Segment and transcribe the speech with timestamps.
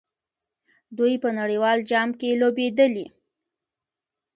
[0.97, 3.05] دوی په نړیوال جام کې لوبېدلي.